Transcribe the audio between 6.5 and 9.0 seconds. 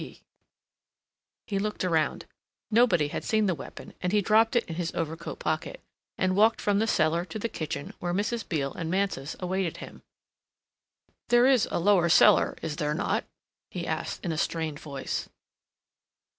from the cellar to the kitchen where Mrs. Beale and